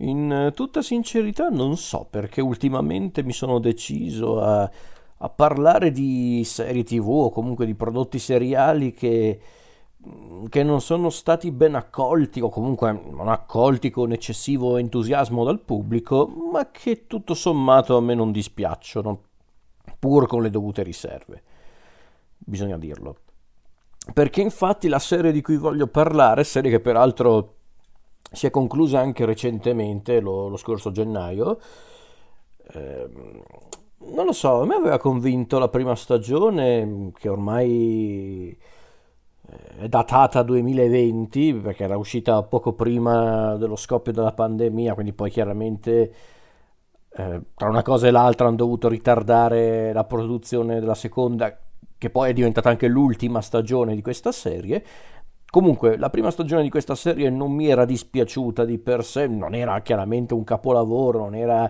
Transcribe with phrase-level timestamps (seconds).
[0.00, 4.70] In tutta sincerità non so perché ultimamente mi sono deciso a,
[5.18, 9.40] a parlare di serie tv o comunque di prodotti seriali che,
[10.48, 16.26] che, non sono stati ben accolti o comunque non accolti con eccessivo entusiasmo dal pubblico,
[16.50, 19.20] ma che tutto sommato a me non dispiacciono,
[19.98, 21.42] pur con le dovute riserve.
[22.38, 23.16] Bisogna dirlo.
[24.14, 27.56] Perché infatti la serie di cui voglio parlare, serie che peraltro
[28.30, 31.58] si è conclusa anche recentemente, lo, lo scorso gennaio.
[32.72, 33.08] Eh,
[34.02, 38.56] non lo so, a me aveva convinto la prima stagione, che ormai
[39.48, 45.30] eh, è datata 2020, perché era uscita poco prima dello scoppio della pandemia, quindi poi
[45.30, 46.14] chiaramente
[47.12, 51.58] eh, tra una cosa e l'altra hanno dovuto ritardare la produzione della seconda,
[51.98, 54.84] che poi è diventata anche l'ultima stagione di questa serie.
[55.50, 59.52] Comunque, la prima stagione di questa serie non mi era dispiaciuta di per sé, non
[59.52, 61.68] era chiaramente un capolavoro, non era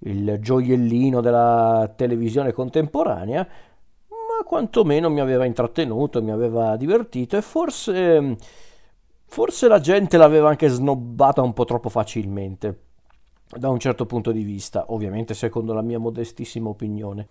[0.00, 3.46] il gioiellino della televisione contemporanea,
[4.08, 8.36] ma quantomeno mi aveva intrattenuto, mi aveva divertito e forse,
[9.26, 12.80] forse la gente l'aveva anche snobbata un po' troppo facilmente,
[13.56, 17.28] da un certo punto di vista, ovviamente secondo la mia modestissima opinione.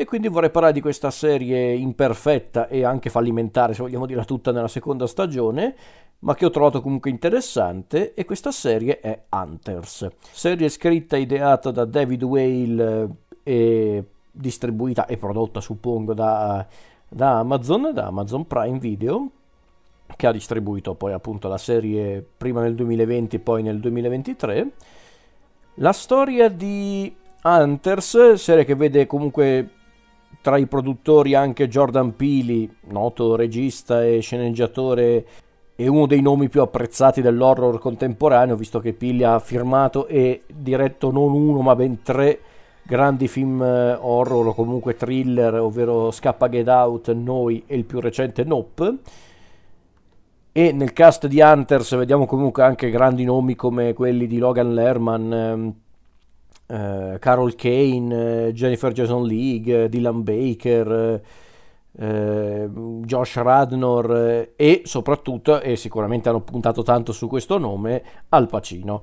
[0.00, 4.52] E quindi vorrei parlare di questa serie imperfetta e anche fallimentare, se vogliamo dirla tutta,
[4.52, 5.74] nella seconda stagione,
[6.20, 10.06] ma che ho trovato comunque interessante, e questa serie è Hunters.
[10.30, 13.08] Serie scritta e ideata da David Whale
[13.42, 16.64] eh, e distribuita e prodotta, suppongo, da,
[17.08, 19.28] da Amazon, da Amazon Prime Video,
[20.14, 24.70] che ha distribuito poi appunto la serie prima nel 2020 e poi nel 2023.
[25.74, 27.12] La storia di
[27.42, 29.72] Hunters, serie che vede comunque
[30.40, 35.26] tra i produttori anche Jordan Peele, noto regista e sceneggiatore
[35.74, 41.10] e uno dei nomi più apprezzati dell'horror contemporaneo, visto che Peele ha firmato e diretto
[41.12, 42.40] non uno ma ben tre
[42.82, 48.00] grandi film eh, horror o comunque thriller, ovvero Scappa Get Out, Noi e il più
[48.00, 48.96] recente Nope.
[50.50, 55.32] E nel cast di Hunters vediamo comunque anche grandi nomi come quelli di Logan Lerman,
[55.32, 55.74] ehm,
[56.68, 61.22] eh, Carol Kane, eh, Jennifer Jason League, Dylan Baker,
[62.00, 62.68] eh,
[63.04, 69.02] Josh Radnor eh, e soprattutto, e sicuramente hanno puntato tanto su questo nome, Al Pacino.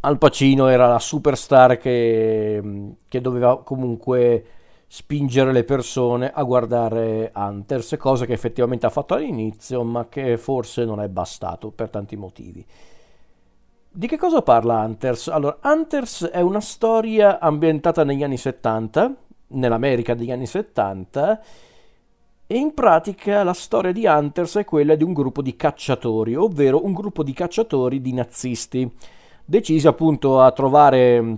[0.00, 4.44] Al Pacino era la superstar che, che doveva comunque
[4.86, 10.84] spingere le persone a guardare Hunters, cosa che effettivamente ha fatto all'inizio, ma che forse
[10.84, 12.64] non è bastato per tanti motivi.
[13.90, 15.28] Di che cosa parla Hunters?
[15.28, 19.14] Allora, Hunters è una storia ambientata negli anni 70,
[19.48, 21.40] nell'America degli anni 70,
[22.46, 26.84] e in pratica la storia di Hunters è quella di un gruppo di cacciatori, ovvero
[26.84, 28.90] un gruppo di cacciatori di nazisti,
[29.44, 31.36] decisi appunto a trovare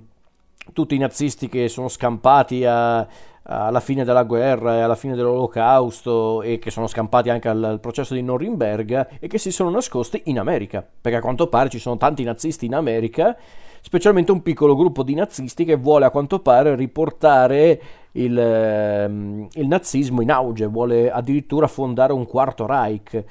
[0.72, 3.06] tutti i nazisti che sono scampati a,
[3.44, 7.80] alla fine della guerra e alla fine dell'olocausto e che sono scampati anche al, al,
[7.80, 11.78] processo di Norimberga e che si sono nascosti in America, perché a quanto pare ci
[11.78, 13.36] sono tanti nazisti in America,
[13.80, 17.80] specialmente un piccolo gruppo di nazisti che vuole a quanto pare riportare
[18.12, 23.24] il, ehm, il nazismo in auge, vuole addirittura fondare un quarto Reich.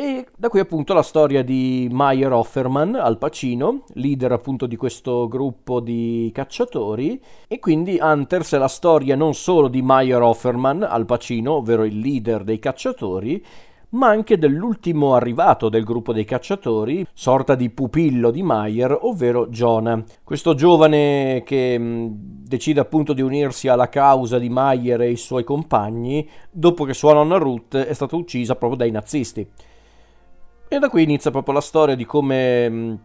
[0.00, 5.28] E da qui appunto la storia di Meyer Offerman, Al Pacino, leader appunto di questo
[5.28, 7.20] gruppo di cacciatori.
[7.46, 11.98] E quindi Hunters è la storia non solo di Meyer Offerman, Al Pacino, ovvero il
[11.98, 13.44] leader dei cacciatori,
[13.90, 20.02] ma anche dell'ultimo arrivato del gruppo dei cacciatori, sorta di pupillo di Meyer, ovvero Jonah.
[20.24, 22.08] Questo giovane che mh,
[22.46, 27.12] decide appunto di unirsi alla causa di Meyer e i suoi compagni dopo che sua
[27.12, 29.46] nonna Ruth è stata uccisa proprio dai nazisti.
[30.72, 32.98] E da qui inizia proprio la storia di come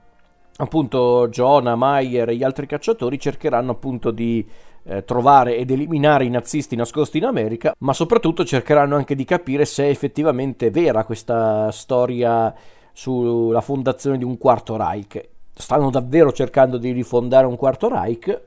[0.57, 4.47] appunto Jonah, Meyer e gli altri cacciatori cercheranno appunto di
[4.83, 9.65] eh, trovare ed eliminare i nazisti nascosti in America, ma soprattutto cercheranno anche di capire
[9.65, 12.53] se è effettivamente vera questa storia
[12.93, 15.29] sulla fondazione di un quarto Reich.
[15.51, 18.41] Stanno davvero cercando di rifondare un quarto Reich?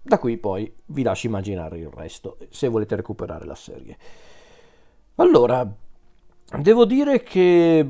[0.00, 3.98] Da qui poi vi lascio immaginare il resto, se volete recuperare la serie.
[5.16, 5.70] Allora,
[6.58, 7.86] devo dire che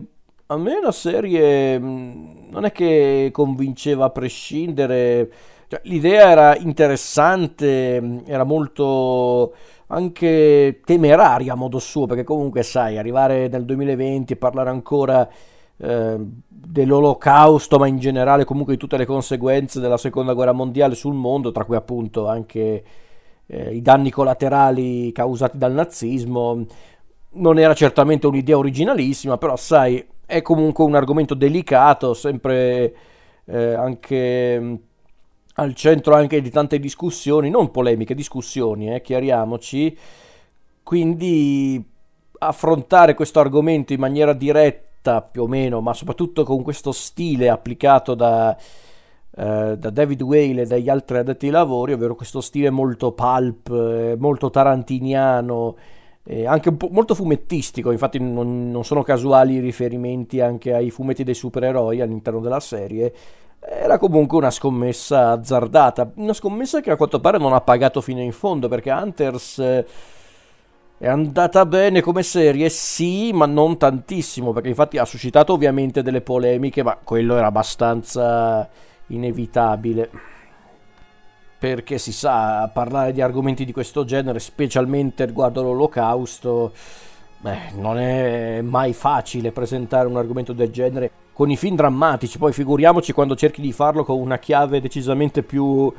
[0.50, 5.30] a me la serie mm, non è che convinceva a prescindere,
[5.68, 9.54] cioè, l'idea era interessante, mm, era molto
[9.88, 15.28] anche temeraria a modo suo, perché comunque sai, arrivare nel 2020 e parlare ancora
[15.76, 16.16] eh,
[16.48, 21.52] dell'olocausto, ma in generale comunque di tutte le conseguenze della seconda guerra mondiale sul mondo,
[21.52, 22.84] tra cui appunto anche
[23.46, 26.66] eh, i danni collaterali causati dal nazismo,
[27.32, 32.94] non era certamente un'idea originalissima, però sai, è comunque un argomento delicato, sempre
[33.44, 34.80] eh, anche
[35.54, 39.98] al centro anche di tante discussioni, non polemiche, discussioni, eh, chiariamoci.
[40.82, 41.84] Quindi
[42.38, 48.14] affrontare questo argomento in maniera diretta più o meno, ma soprattutto con questo stile applicato
[48.14, 53.12] da, eh, da David Whale e dagli altri addetti ai lavori, ovvero questo stile molto
[53.12, 55.76] pulp, eh, molto tarantiniano,
[56.32, 61.34] eh, anche molto fumettistico, infatti non, non sono casuali i riferimenti anche ai fumetti dei
[61.34, 63.12] supereroi all'interno della serie,
[63.58, 68.20] era comunque una scommessa azzardata, una scommessa che a quanto pare non ha pagato fino
[68.20, 69.86] in fondo perché Hunters eh,
[70.98, 76.20] è andata bene come serie, sì, ma non tantissimo, perché infatti ha suscitato ovviamente delle
[76.20, 78.68] polemiche, ma quello era abbastanza
[79.08, 80.10] inevitabile.
[81.60, 86.72] Perché si sa, parlare di argomenti di questo genere, specialmente riguardo l'olocausto,
[87.36, 92.54] beh, non è mai facile presentare un argomento del genere con i film drammatici, poi
[92.54, 95.92] figuriamoci quando cerchi di farlo con una chiave decisamente più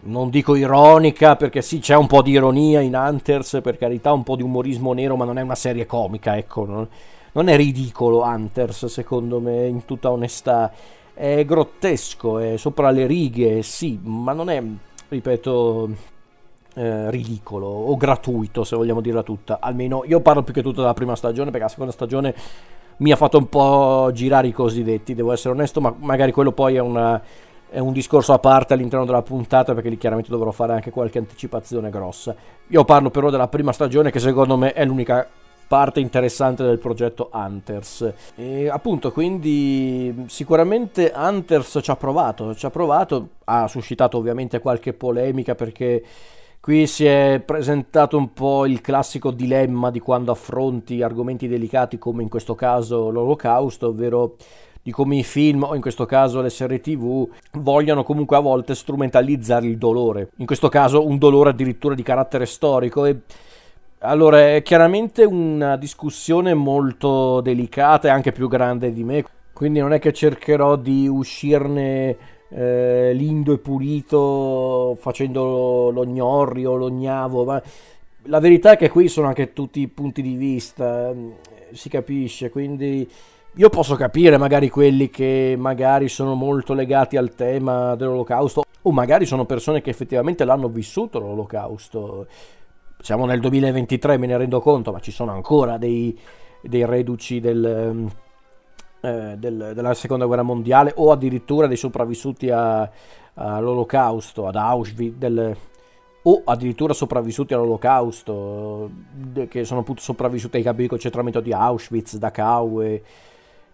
[0.00, 4.22] non dico ironica, perché sì, c'è un po' di ironia in Hunters, per carità, un
[4.22, 6.88] po' di umorismo nero, ma non è una serie comica, ecco, non,
[7.32, 10.72] non è ridicolo Hunters, secondo me, in tutta onestà.
[11.12, 14.62] È grottesco, è sopra le righe, sì, ma non è,
[15.08, 15.90] ripeto,
[16.74, 19.58] eh, ridicolo o gratuito, se vogliamo dirla tutta.
[19.60, 22.34] Almeno io parlo più che tutto della prima stagione, perché la seconda stagione
[22.98, 26.76] mi ha fatto un po' girare i cosiddetti, devo essere onesto, ma magari quello poi
[26.76, 27.22] è una
[27.70, 31.18] è un discorso a parte all'interno della puntata perché lì chiaramente dovrò fare anche qualche
[31.18, 32.34] anticipazione grossa.
[32.68, 35.28] Io parlo però della prima stagione che secondo me è l'unica
[35.68, 38.12] parte interessante del progetto Hunters.
[38.34, 44.94] E appunto, quindi sicuramente Hunters ci ha provato, ci ha provato, ha suscitato ovviamente qualche
[44.94, 46.02] polemica perché
[46.58, 52.22] qui si è presentato un po' il classico dilemma di quando affronti argomenti delicati come
[52.22, 54.36] in questo caso l'olocausto, ovvero
[54.82, 58.74] di come i film, o in questo caso le serie tv, vogliono comunque a volte
[58.74, 60.30] strumentalizzare il dolore.
[60.36, 63.20] In questo caso un dolore addirittura di carattere storico e
[64.00, 69.92] allora è chiaramente una discussione molto delicata e anche più grande di me, quindi non
[69.92, 72.16] è che cercherò di uscirne
[72.50, 77.62] eh, lindo e pulito facendo lo gnorri o lo gnavo, ma
[78.22, 81.12] la verità è che qui sono anche tutti i punti di vista,
[81.72, 83.08] si capisce, quindi
[83.54, 89.26] io posso capire magari quelli che magari sono molto legati al tema dell'olocausto o magari
[89.26, 92.26] sono persone che effettivamente l'hanno vissuto l'olocausto.
[93.00, 96.18] Siamo nel 2023, me ne rendo conto, ma ci sono ancora dei,
[96.60, 98.10] dei reduci del,
[99.00, 102.90] eh, del, della seconda guerra mondiale o addirittura dei sopravvissuti a,
[103.34, 105.56] all'olocausto, ad Auschwitz, del,
[106.22, 108.90] o addirittura sopravvissuti all'olocausto,
[109.48, 113.02] che sono appunto sopravvissuti ai campi di concentramento di Auschwitz, Dachau e,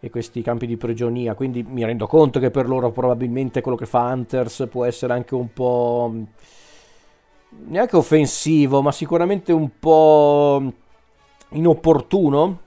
[0.00, 3.86] e questi campi di prigionia, quindi mi rendo conto che per loro probabilmente quello che
[3.86, 6.12] fa Hunters può essere anche un po'
[7.66, 10.62] neanche offensivo, ma sicuramente un po'
[11.50, 12.60] inopportuno,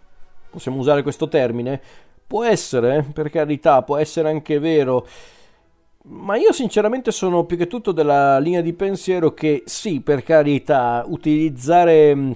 [0.49, 1.81] possiamo usare questo termine,
[2.25, 5.07] può essere, per carità, può essere anche vero,
[6.09, 11.03] ma io sinceramente sono più che tutto della linea di pensiero che sì, per carità,
[11.07, 12.35] utilizzare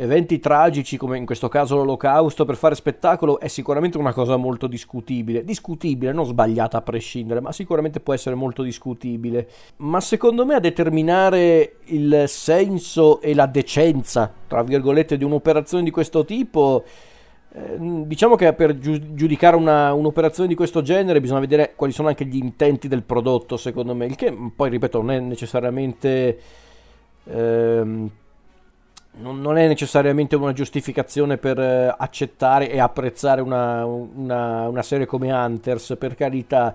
[0.00, 4.68] eventi tragici come in questo caso l'olocausto per fare spettacolo è sicuramente una cosa molto
[4.68, 9.48] discutibile, discutibile, non sbagliata a prescindere, ma sicuramente può essere molto discutibile.
[9.78, 15.90] Ma secondo me a determinare il senso e la decenza, tra virgolette, di un'operazione di
[15.90, 16.84] questo tipo...
[17.50, 22.26] Eh, diciamo che per giudicare una, un'operazione di questo genere bisogna vedere quali sono anche
[22.26, 26.38] gli intenti del prodotto, secondo me, il che poi, ripeto, non è necessariamente
[27.24, 28.10] ehm,
[29.16, 35.06] non, non, è necessariamente una giustificazione per eh, accettare e apprezzare una, una, una, serie
[35.06, 36.74] come Hunters, per carità.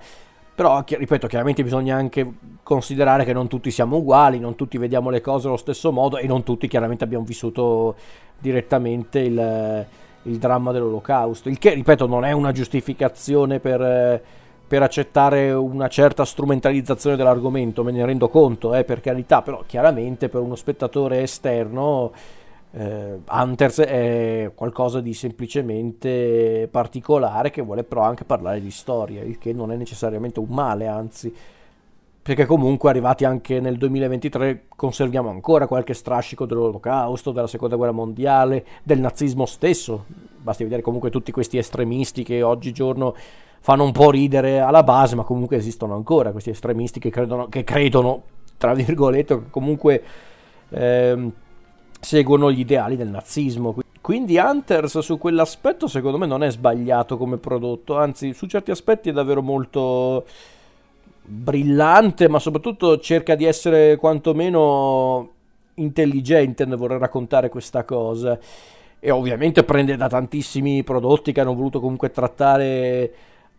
[0.55, 5.21] Però, ripeto, chiaramente bisogna anche considerare che non tutti siamo uguali, non tutti vediamo le
[5.21, 7.95] cose allo stesso modo e non tutti chiaramente abbiamo vissuto
[8.37, 9.85] direttamente il,
[10.23, 11.49] il dramma dell'olocausto.
[11.49, 14.21] Il che, ripeto, non è una giustificazione per,
[14.73, 20.29] per accettare una certa strumentalizzazione dell'argomento, me ne rendo conto, eh, per carità, però chiaramente
[20.29, 22.11] per uno spettatore esterno
[22.71, 29.37] eh, Hunters è qualcosa di semplicemente particolare che vuole però anche parlare di storia, il
[29.37, 31.31] che non è necessariamente un male, anzi
[32.23, 38.65] perché comunque arrivati anche nel 2023 conserviamo ancora qualche strascico dell'olocausto, della seconda guerra mondiale,
[38.81, 40.05] del nazismo stesso,
[40.37, 43.13] basti vedere comunque tutti questi estremisti che oggigiorno
[43.59, 47.65] fanno un po' ridere alla base, ma comunque esistono ancora questi estremisti che credono, che
[47.65, 48.23] credono
[48.55, 50.03] tra virgolette, che comunque
[50.69, 51.33] ehm,
[51.99, 53.75] seguono gli ideali del nazismo.
[53.99, 59.09] Quindi Hunters su quell'aspetto secondo me non è sbagliato come prodotto, anzi su certi aspetti
[59.09, 60.25] è davvero molto
[61.25, 65.31] brillante, ma soprattutto cerca di essere quantomeno
[65.75, 68.37] intelligente nel voler raccontare questa cosa.
[68.99, 73.13] E ovviamente prende da tantissimi prodotti che hanno voluto comunque trattare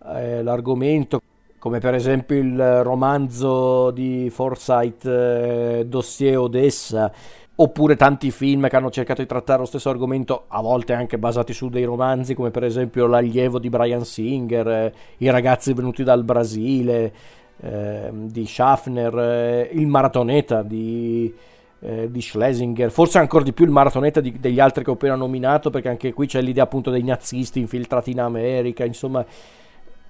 [0.06, 1.20] eh, l'argomento,
[1.58, 7.12] come per esempio il romanzo di Forsyth eh, Dossier Odessa,
[7.56, 11.52] oppure tanti film che hanno cercato di trattare lo stesso argomento, a volte anche basati
[11.52, 16.24] su dei romanzi, come per esempio L'allievo di Brian Singer, eh, I ragazzi venuti dal
[16.24, 17.12] Brasile
[17.60, 21.32] eh, di Schaffner, eh, Il maratoneta di,
[21.80, 25.14] eh, di, Schlesinger, forse ancora di più il maratoneta di, degli altri che ho appena
[25.14, 29.24] nominato, perché anche qui c'è l'idea appunto dei nazisti infiltrati in America, insomma...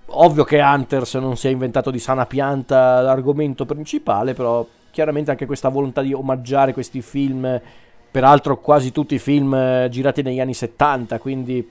[0.09, 5.47] Ovvio che Hunters non si è inventato di sana pianta l'argomento principale, però chiaramente anche
[5.47, 7.61] questa volontà di omaggiare questi film,
[8.11, 11.69] peraltro quasi tutti film eh, girati negli anni 70, quindi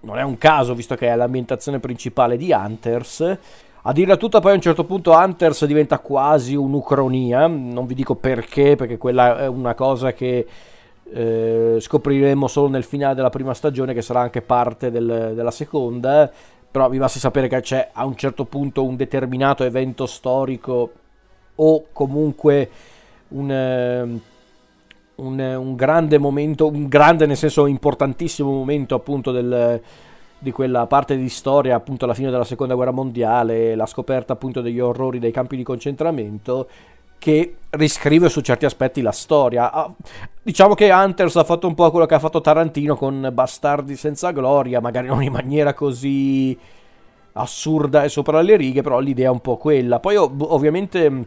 [0.00, 3.38] non è un caso visto che è l'ambientazione principale di Hunters.
[3.88, 8.16] A dirla tutta poi a un certo punto Hunters diventa quasi un'ucronia, non vi dico
[8.16, 10.44] perché, perché quella è una cosa che
[11.08, 16.28] eh, scopriremo solo nel finale della prima stagione, che sarà anche parte del, della seconda,
[16.68, 20.92] però vi basti sapere che c'è a un certo punto un determinato evento storico
[21.54, 22.68] o comunque
[23.28, 24.20] un, ehm,
[25.14, 29.80] un, un, grande momento, un grande nel senso importantissimo momento appunto del,
[30.38, 34.60] di quella parte di storia appunto alla fine della seconda guerra mondiale, la scoperta appunto
[34.60, 36.68] degli orrori dei campi di concentramento
[37.18, 39.72] che riscrive su certi aspetti la storia.
[39.72, 39.92] Ah,
[40.42, 44.30] diciamo che Hunters ha fatto un po' quello che ha fatto Tarantino con Bastardi senza
[44.30, 46.56] gloria, magari non in maniera così
[47.32, 49.98] assurda e sopra le righe, però l'idea è un po' quella.
[49.98, 51.24] Poi ovviamente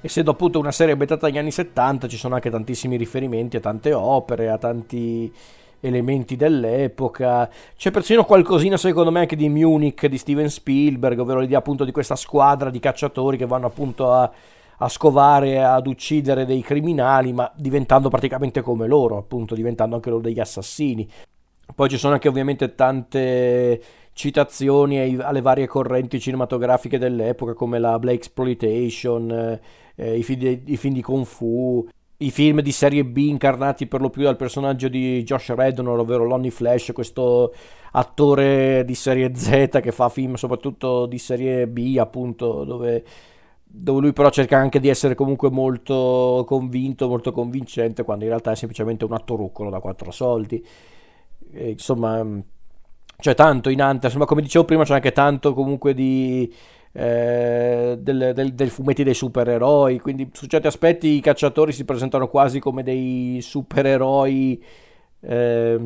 [0.00, 3.92] essendo appunto una serie ambientata negli anni 70 ci sono anche tantissimi riferimenti a tante
[3.92, 5.32] opere, a tanti
[5.86, 7.48] elementi dell'epoca.
[7.76, 11.92] C'è persino qualcosina, secondo me, anche di Munich di Steven Spielberg, ovvero l'idea appunto di
[11.92, 14.30] questa squadra di cacciatori che vanno appunto a,
[14.78, 20.22] a scovare, ad uccidere dei criminali, ma diventando praticamente come loro, appunto, diventando anche loro
[20.22, 21.08] degli assassini.
[21.74, 23.80] Poi ci sono anche ovviamente tante
[24.12, 29.60] citazioni alle varie correnti cinematografiche dell'epoca come la Black Exploitation,
[29.94, 31.86] eh, i, i film di Kung Fu,
[32.18, 36.24] i film di serie B incarnati per lo più dal personaggio di Josh Rednor, ovvero
[36.24, 37.52] Lonnie Flash, questo
[37.92, 43.04] attore di serie Z che fa film soprattutto di serie B, appunto, dove,
[43.64, 48.52] dove lui però cerca anche di essere comunque molto convinto, molto convincente, quando in realtà
[48.52, 50.64] è semplicemente un attoruccolo da quattro soldi.
[51.52, 52.24] E, insomma,
[53.18, 56.50] c'è tanto in Hunter, insomma, come dicevo prima, c'è anche tanto comunque di
[56.98, 62.26] eh, del, del, del, fumetti dei supereroi, quindi su certi aspetti i cacciatori si presentano
[62.26, 64.64] quasi come dei supereroi
[65.20, 65.78] eh,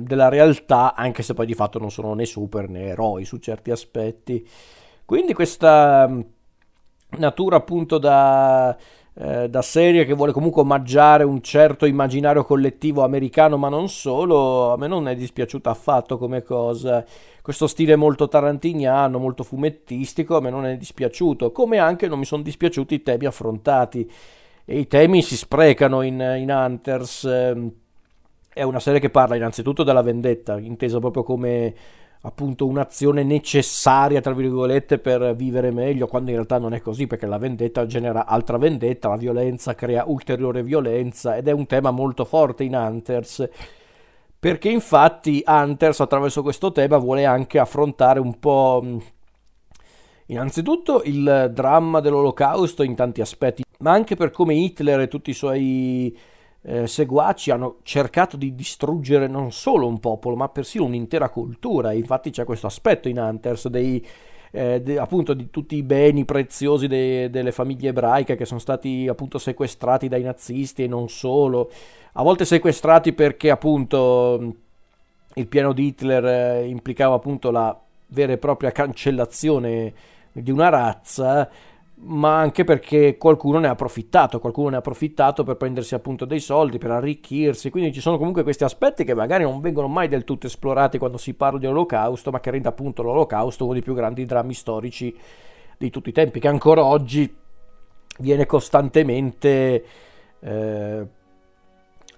[0.00, 3.72] della realtà, anche se poi di fatto non sono né super né eroi su certi
[3.72, 4.48] aspetti.
[5.04, 6.20] Quindi questa mm,
[7.18, 8.76] natura appunto da
[9.20, 14.72] eh, da serie che vuole comunque omaggiare un certo immaginario collettivo americano, ma non solo,
[14.72, 17.04] a me non è dispiaciuta affatto come cosa.
[17.42, 22.24] Questo stile molto tarantiniano, molto fumettistico, a me non è dispiaciuto, come anche non mi
[22.24, 24.08] sono dispiaciuti i temi affrontati.
[24.64, 27.24] E i temi si sprecano in, in Hunters.
[27.24, 27.72] Ehm,
[28.52, 31.74] è una serie che parla innanzitutto della vendetta, intesa proprio come
[32.22, 37.26] appunto un'azione necessaria, tra virgolette, per vivere meglio, quando in realtà non è così, perché
[37.26, 42.24] la vendetta genera altra vendetta, la violenza crea ulteriore violenza ed è un tema molto
[42.24, 43.48] forte in Hunters.
[44.40, 49.00] Perché infatti Hunters attraverso questo tema vuole anche affrontare un po'
[50.26, 55.34] innanzitutto il dramma dell'olocausto in tanti aspetti, ma anche per come Hitler e tutti i
[55.34, 56.16] suoi
[56.70, 61.92] eh, seguaci hanno cercato di distruggere non solo un popolo, ma persino un'intera cultura.
[61.92, 64.06] Infatti c'è questo aspetto in Hunters dei,
[64.50, 69.08] eh, de, appunto di tutti i beni preziosi de, delle famiglie ebraiche che sono stati
[69.08, 71.70] appunto sequestrati dai nazisti e non solo.
[72.12, 74.54] A volte sequestrati perché appunto
[75.36, 77.74] il piano di Hitler eh, implicava appunto la
[78.08, 79.94] vera e propria cancellazione
[80.32, 81.48] di una razza
[82.00, 86.40] ma anche perché qualcuno ne ha approfittato, qualcuno ne ha approfittato per prendersi appunto dei
[86.40, 90.24] soldi, per arricchirsi, quindi ci sono comunque questi aspetti che magari non vengono mai del
[90.24, 93.94] tutto esplorati quando si parla di olocausto, ma che rende appunto l'olocausto uno dei più
[93.94, 95.16] grandi drammi storici
[95.76, 97.34] di tutti i tempi, che ancora oggi
[98.18, 99.84] viene costantemente
[100.40, 101.06] eh,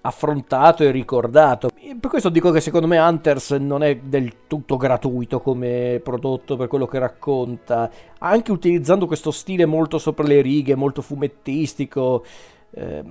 [0.01, 1.69] affrontato e ricordato.
[1.99, 6.67] Per questo dico che secondo me Hunters non è del tutto gratuito come prodotto per
[6.67, 7.89] quello che racconta,
[8.19, 12.23] anche utilizzando questo stile molto sopra le righe, molto fumettistico.
[12.71, 13.03] Eh,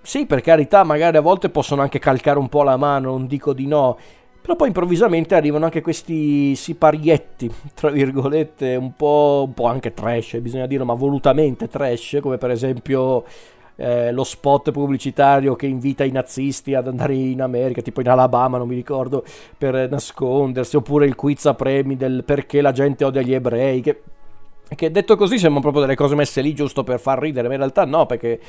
[0.00, 3.52] sì, per carità, magari a volte possono anche calcare un po' la mano, non dico
[3.52, 3.96] di no,
[4.48, 10.38] Però poi improvvisamente arrivano anche questi siparietti, tra virgolette, un po', un po anche trash,
[10.38, 13.24] bisogna dirlo, ma volutamente trash, come per esempio
[13.80, 18.58] eh, lo spot pubblicitario che invita i nazisti ad andare in America, tipo in Alabama,
[18.58, 19.24] non mi ricordo,
[19.56, 24.02] per nascondersi, oppure il quiz a premi del perché la gente odia gli ebrei, che,
[24.74, 27.60] che detto così sembrano proprio delle cose messe lì giusto per far ridere, ma in
[27.60, 28.40] realtà no, perché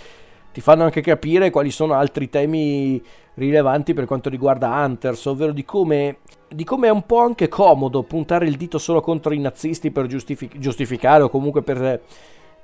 [0.52, 3.00] ti fanno anche capire quali sono altri temi
[3.36, 6.18] rilevanti per quanto riguarda Hunters, ovvero di come,
[6.48, 10.08] di come è un po' anche comodo puntare il dito solo contro i nazisti per
[10.08, 12.02] giustific- giustificare o comunque per,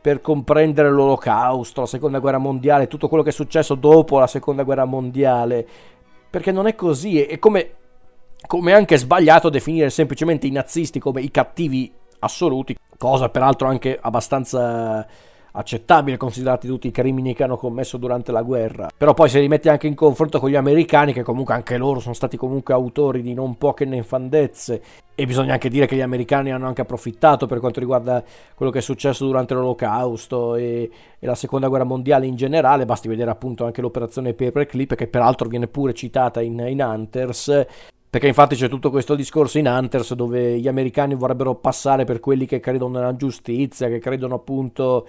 [0.06, 4.62] per comprendere l'olocausto, la seconda guerra mondiale, tutto quello che è successo dopo la seconda
[4.62, 5.68] guerra mondiale,
[6.30, 7.72] perché non è così, è come,
[8.46, 15.08] come anche sbagliato definire semplicemente i nazisti come i cattivi assoluti, cosa peraltro anche abbastanza
[15.56, 18.90] accettabile considerati tutti i crimini che hanno commesso durante la guerra.
[18.96, 22.00] Però poi se li metti anche in confronto con gli americani, che comunque anche loro
[22.00, 24.82] sono stati comunque autori di non poche nefandezze,
[25.16, 28.22] e bisogna anche dire che gli americani hanno anche approfittato per quanto riguarda
[28.54, 33.08] quello che è successo durante l'olocausto e, e la seconda guerra mondiale in generale, basti
[33.08, 37.66] vedere appunto anche l'operazione Paperclip, che peraltro viene pure citata in, in Hunters,
[38.10, 42.46] perché infatti c'è tutto questo discorso in Hunters dove gli americani vorrebbero passare per quelli
[42.46, 45.06] che credono nella giustizia, che credono appunto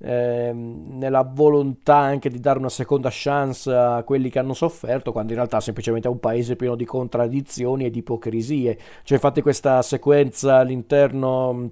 [0.00, 5.32] eh, nella volontà anche di dare una seconda chance a quelli che hanno sofferto, quando
[5.32, 8.78] in realtà semplicemente è un paese pieno di contraddizioni e di ipocrisie.
[9.02, 11.70] C'è infatti questa sequenza all'interno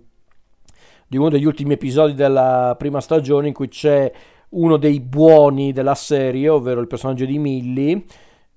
[1.09, 4.11] di uno degli ultimi episodi della prima stagione in cui c'è
[4.49, 8.05] uno dei buoni della serie, ovvero il personaggio di Millie,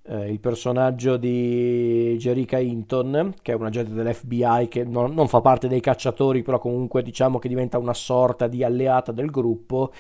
[0.09, 5.39] eh, il personaggio di Jerica Hinton, che è un agente dell'FBI che non, non, fa
[5.39, 9.93] parte dei cacciatori, però comunque diciamo che diventa una sorta di alleata del gruppo.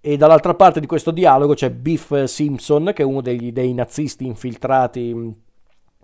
[0.00, 4.26] E dall'altra parte di questo dialogo c'è Biff Simpson, che è uno degli, dei nazisti
[4.26, 5.34] infiltrati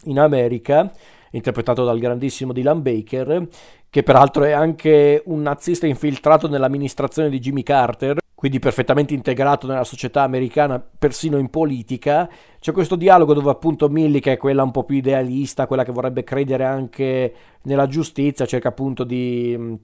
[0.05, 0.91] in America,
[1.33, 3.47] interpretato dal grandissimo Dylan Baker,
[3.91, 9.83] che peraltro è anche un nazista infiltrato nell'amministrazione di Jimmy Carter quindi perfettamente integrato nella
[9.83, 12.31] società americana, persino in politica.
[12.61, 15.91] C'è questo dialogo dove appunto Millie, che è quella un po' più idealista, quella che
[15.91, 19.77] vorrebbe credere anche nella giustizia, cerca appunto di,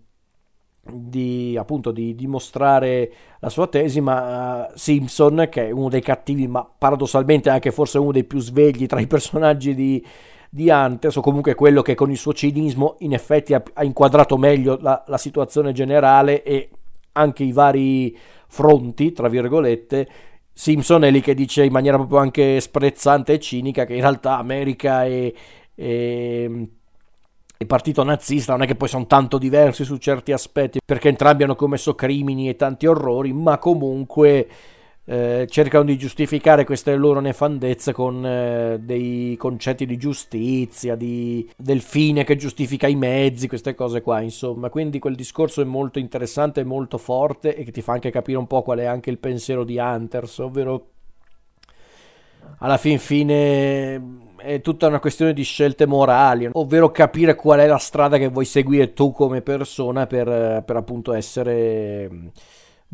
[0.81, 6.47] di, appunto di dimostrare la sua tesi, ma uh, Simpson, che è uno dei cattivi,
[6.47, 10.07] ma paradossalmente anche forse uno dei più svegli tra i personaggi di,
[10.49, 14.37] di Hunters, o comunque quello che con il suo cinismo in effetti ha, ha inquadrato
[14.37, 16.69] meglio la, la situazione generale e
[17.15, 18.17] anche i vari
[18.55, 20.09] fronti, tra virgolette,
[20.53, 24.39] Simpson è lì che dice in maniera proprio anche sprezzante e cinica che in realtà
[24.39, 25.35] America e,
[25.75, 26.69] e,
[27.59, 31.43] e, partito nazista non è che poi sono tanto diversi su certi aspetti perché entrambi
[31.43, 34.49] hanno commesso crimini e tanti orrori, ma comunque
[35.07, 41.81] eh, cercano di giustificare queste loro nefandezze con eh, dei concetti di giustizia, di, del
[41.81, 44.71] fine che giustifica i mezzi, queste cose qua, insomma.
[44.71, 48.47] Quindi quel discorso è molto interessante molto forte e che ti fa anche capire un
[48.47, 50.89] po' qual è anche il pensiero di Hunters, ovvero
[52.59, 57.79] alla fin fine è tutta una questione di scelte morali, ovvero capire qual è la
[57.79, 62.33] strada che vuoi seguire tu come persona per, per appunto essere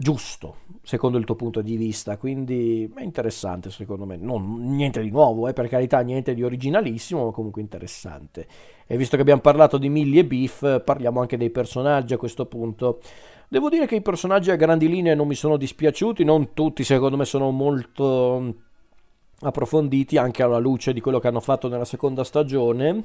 [0.01, 4.17] giusto secondo il tuo punto di vista quindi è interessante secondo me.
[4.17, 8.47] Non niente di nuovo eh, per carità niente di originalissimo ma comunque interessante.
[8.87, 12.47] E visto che abbiamo parlato di Millie e Beef parliamo anche dei personaggi a questo
[12.47, 13.01] punto.
[13.47, 17.19] Devo dire che i personaggi a grandi linee non mi sono dispiaciuti non tutti secondo
[17.19, 18.55] me sono molto
[19.43, 23.05] approfonditi anche alla luce di quello che hanno fatto nella seconda stagione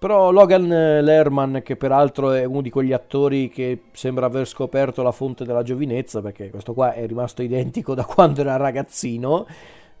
[0.00, 5.12] però Logan Lerman, che peraltro è uno di quegli attori che sembra aver scoperto la
[5.12, 9.46] fonte della giovinezza, perché questo qua è rimasto identico da quando era ragazzino,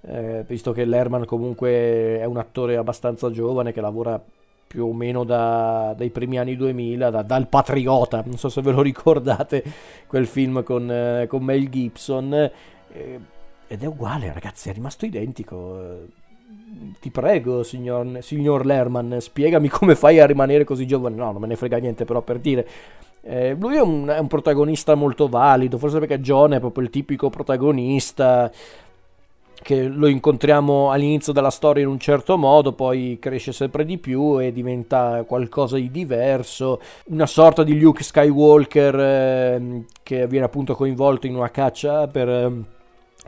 [0.00, 4.18] eh, visto che Lerman comunque è un attore abbastanza giovane che lavora
[4.66, 8.70] più o meno da, dai primi anni 2000, da, dal Patriota, non so se ve
[8.70, 9.62] lo ricordate,
[10.06, 13.20] quel film con, eh, con Mel Gibson, eh,
[13.66, 16.06] ed è uguale ragazzi, è rimasto identico
[17.00, 21.16] ti prego, signor, signor Lerman, spiegami come fai a rimanere così giovane.
[21.16, 22.66] No, non me ne frega niente, però per dire.
[23.22, 26.90] Eh, lui è un, è un, protagonista molto valido, forse perché John è proprio il
[26.90, 28.50] tipico protagonista
[29.62, 34.40] che lo incontriamo all'inizio della storia in un certo modo, poi cresce sempre di più
[34.40, 41.26] e diventa qualcosa di diverso, una sorta di Luke Skywalker eh, che viene appunto coinvolto
[41.26, 42.28] in una caccia per...
[42.28, 42.78] Eh,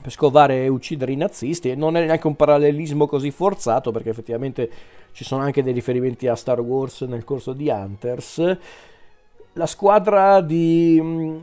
[0.00, 4.11] per scovare e uccidere i nazisti e non è neanche un parallelismo così forzato perché
[4.11, 4.70] effettivamente
[5.12, 8.57] ci sono anche dei riferimenti a Star Wars nel corso di Hunters.
[9.55, 11.38] La squadra di,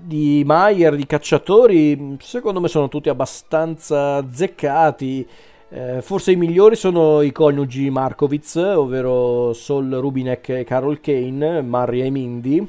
[0.00, 5.26] di Mayer, di cacciatori, secondo me sono tutti abbastanza zeccati.
[5.68, 12.00] Eh, forse i migliori sono i coniugi Markovitz, ovvero Sol Rubinek e Carol Kane, Murray
[12.02, 12.68] e Mindy,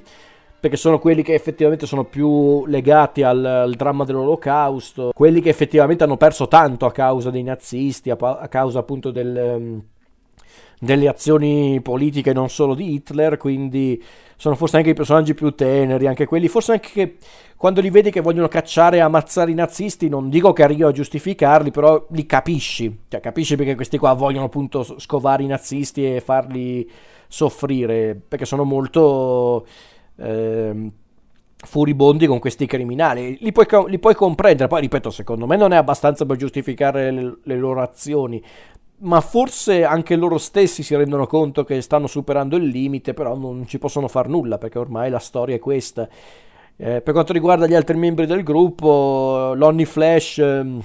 [0.64, 6.06] perché sono quelli che effettivamente sono più legati al, al, dramma dell'olocausto, quelli che effettivamente
[6.06, 9.56] hanno perso tanto a causa dei nazisti, a, a causa appunto del...
[9.58, 9.84] Um,
[10.80, 14.04] delle azioni politiche non solo di Hitler, quindi
[14.36, 17.16] sono forse anche i personaggi più teneri, anche quelli, forse anche che
[17.56, 20.92] quando li vedi che vogliono cacciare e ammazzare i nazisti, non dico che arrivo a
[20.92, 26.20] giustificarli, però li capisci, cioè capisci perché questi qua vogliono appunto scovare i nazisti e
[26.20, 26.90] farli
[27.28, 29.66] soffrire, perché sono molto...
[30.16, 30.92] Eh,
[31.66, 33.38] furibondi con questi criminali.
[33.40, 34.68] Li puoi, li puoi, comprendere.
[34.68, 38.44] Poi, ripeto, secondo me non è abbastanza per giustificare le, le, loro azioni
[39.04, 43.68] ma forse anche loro stessi si rendono conto che stanno superando il limite, però non
[43.68, 46.08] ci possono far nulla perché ormai la storia è questa.
[46.76, 50.82] Eh, per quanto riguarda gli altri membri del gruppo, Lonnie Flash ehm,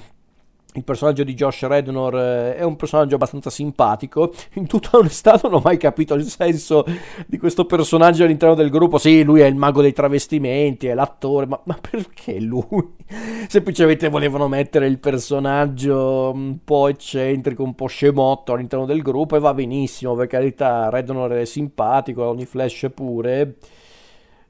[0.73, 4.31] il personaggio di Josh Rednor eh, è un personaggio abbastanza simpatico.
[4.53, 6.85] In tutta onestà non ho mai capito il senso
[7.25, 8.99] di questo personaggio all'interno del gruppo.
[8.99, 12.95] Sì, lui è il mago dei travestimenti, è l'attore, ma, ma perché lui?
[13.49, 19.39] Semplicemente volevano mettere il personaggio un po' eccentrico, un po' scemotto all'interno del gruppo e
[19.39, 20.89] va benissimo, per carità.
[20.89, 23.55] Rednor è simpatico, ogni flash pure.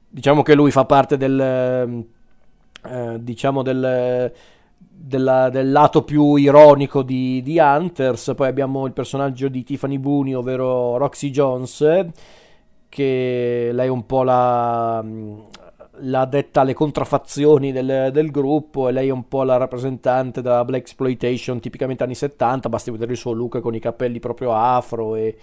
[0.10, 2.06] Diciamo che lui fa parte del...
[2.82, 4.32] Eh, diciamo del
[5.02, 8.34] della, del lato più ironico di, di, Hunters.
[8.36, 12.08] Poi abbiamo il personaggio di Tiffany Booney, ovvero Roxy Jones,
[12.90, 15.04] che lei è un po' la,
[16.00, 20.66] la detta alle contraffazioni del, del, gruppo e lei è un po' la rappresentante della
[20.66, 22.68] black exploitation tipicamente anni 70.
[22.68, 25.36] Basti vedere il suo look con i capelli proprio afro e,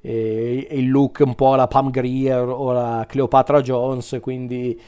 [0.00, 4.80] e, il look un po' la Pam Greer o la Cleopatra Jones, quindi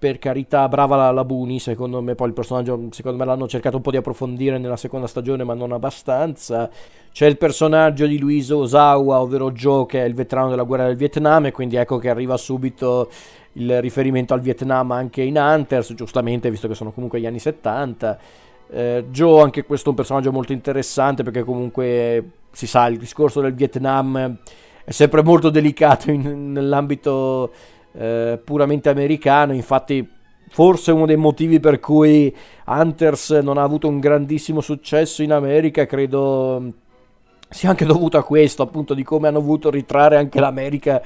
[0.00, 3.76] per carità, brava la, la Buni, secondo me poi il personaggio, secondo me l'hanno cercato
[3.76, 6.70] un po' di approfondire nella seconda stagione, ma non abbastanza.
[7.12, 10.96] C'è il personaggio di Luiso Osawa, ovvero Joe, che è il veterano della guerra del
[10.96, 13.10] Vietnam, e quindi ecco che arriva subito
[13.54, 18.18] il riferimento al Vietnam anche in Hunters, giustamente, visto che sono comunque gli anni 70.
[18.70, 23.42] Eh, Joe, anche questo è un personaggio molto interessante, perché comunque si sa, il discorso
[23.42, 24.38] del Vietnam
[24.82, 27.52] è sempre molto delicato in, nell'ambito
[27.92, 30.08] eh, puramente americano, infatti
[30.48, 32.34] forse uno dei motivi per cui
[32.66, 36.68] Hunters non ha avuto un grandissimo successo in America, credo mm,
[37.48, 41.02] sia anche dovuto a questo, appunto di come hanno voluto ritrarre anche l'America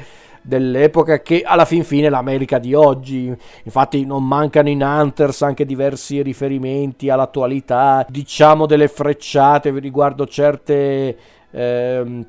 [0.47, 3.35] dell'epoca che alla fin fine è l'America di oggi.
[3.65, 11.17] Infatti non mancano in Hunters anche diversi riferimenti all'attualità, diciamo delle frecciate riguardo certe
[11.51, 12.27] eh,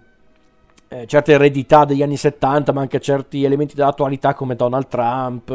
[0.87, 5.49] eh, certe eredità degli anni 70, ma anche certi elementi dell'attualità come Donald Trump,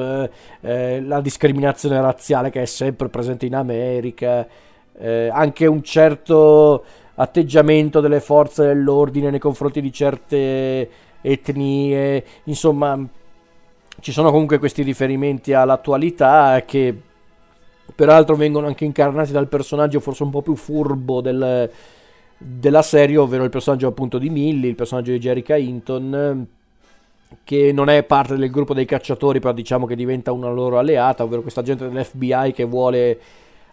[0.61, 4.47] eh, la discriminazione razziale che è sempre presente in America,
[4.99, 10.91] eh, anche un certo atteggiamento delle forze dell'ordine nei confronti di certe
[11.21, 12.99] etnie, insomma
[14.01, 16.95] ci sono comunque questi riferimenti all'attualità che
[17.95, 21.71] peraltro vengono anche incarnati dal personaggio forse un po' più furbo del
[22.43, 26.47] della serie, ovvero il personaggio appunto di Millie, il personaggio di Jerica Hinton,
[27.45, 31.23] che non è parte del gruppo dei cacciatori, però diciamo che diventa una loro alleata,
[31.23, 33.21] ovvero questa gente dell'FBI che vuole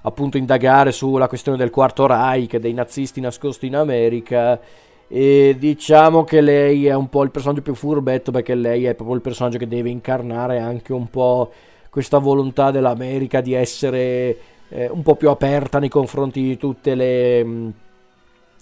[0.01, 4.59] appunto indagare sulla questione del quarto Reich, dei nazisti nascosti in America.
[5.07, 9.15] E diciamo che lei è un po' il personaggio più furbetto perché lei è proprio
[9.15, 11.51] il personaggio che deve incarnare anche un po'
[11.89, 17.45] questa volontà dell'America di essere eh, un po' più aperta nei confronti di tutte le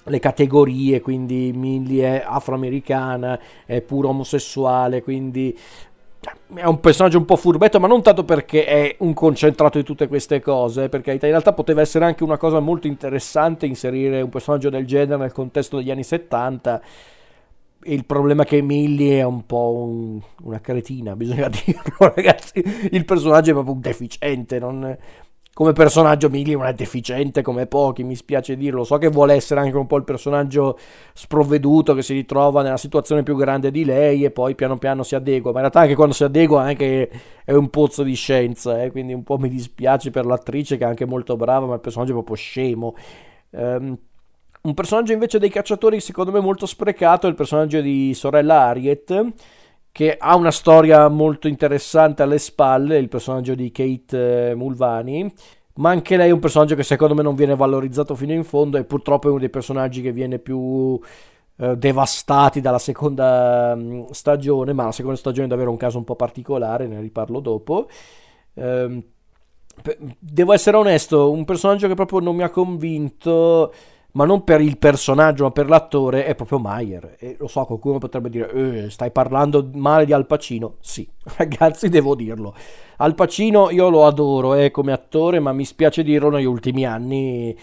[0.05, 5.57] le categorie, quindi Millie è afroamericana, è pure omosessuale, quindi
[6.53, 10.07] è un personaggio un po' furbetto, ma non tanto perché è un concentrato di tutte
[10.07, 14.69] queste cose, perché in realtà poteva essere anche una cosa molto interessante inserire un personaggio
[14.69, 16.81] del genere nel contesto degli anni 70.
[17.87, 22.63] Il problema è che Millie è un po' un, una cretina, bisogna dirlo, ragazzi.
[22.91, 24.97] Il personaggio è proprio un deficiente, non,
[25.55, 28.83] come personaggio Millie è deficiente come pochi, mi spiace dirlo.
[28.83, 30.77] So che vuole essere anche un po' il personaggio
[31.13, 35.15] sprovveduto che si ritrova nella situazione più grande di lei e poi piano piano si
[35.15, 35.51] adegua.
[35.51, 37.09] Ma in realtà anche quando si adegua anche
[37.45, 38.91] è un pozzo di scienza, eh?
[38.91, 42.09] quindi un po' mi dispiace per l'attrice che è anche molto brava, ma il personaggio
[42.09, 42.93] è proprio scemo.
[43.51, 43.97] Um,
[44.63, 49.33] un personaggio invece dei cacciatori secondo me molto sprecato è il personaggio di sorella Harriet
[49.95, 55.34] che ha una storia molto interessante alle spalle, il personaggio di Kate eh, Mulvani,
[55.75, 58.75] ma anche lei è un personaggio che secondo me non viene valorizzato fino in fondo
[58.75, 60.99] e purtroppo è uno dei personaggi che viene più
[61.55, 66.03] eh, devastati dalla seconda mm, stagione, ma la seconda stagione è davvero un caso un
[66.03, 67.88] po' particolare, ne riparlo dopo.
[68.53, 69.03] Eh,
[70.19, 73.71] devo essere onesto, un personaggio che proprio non mi ha convinto
[74.15, 77.15] ma non per il personaggio, ma per l'attore, è proprio Mayer.
[77.19, 80.75] E lo so, qualcuno potrebbe dire, eh, stai parlando male di Al Pacino?
[80.80, 82.54] Sì, ragazzi, devo dirlo.
[82.97, 87.58] Al Pacino io lo adoro eh, come attore, ma mi spiace dirlo negli ultimi anni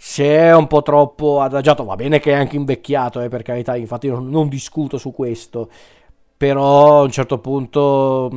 [0.00, 1.84] si è un po' troppo adagiato.
[1.84, 5.68] Va bene che è anche invecchiato, eh, per carità, infatti non, non discuto su questo.
[6.36, 8.30] Però a un certo punto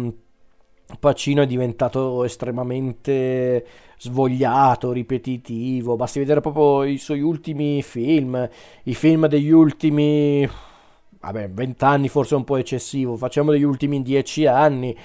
[1.00, 3.66] Pacino è diventato estremamente
[3.98, 5.96] svogliato, ripetitivo.
[5.96, 8.50] Basti vedere proprio i suoi ultimi film,
[8.84, 10.48] i film degli ultimi,
[11.20, 14.98] vabbè, vent'anni forse è un po' eccessivo, facciamo degli ultimi dieci anni.